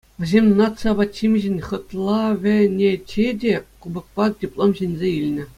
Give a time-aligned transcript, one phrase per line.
[0.21, 3.51] Вӗсем наци апат-ҫимӗҫӗн хӑтлавӗнече те
[3.85, 5.43] кубокпа диплом ҫӗнсе илнӗ.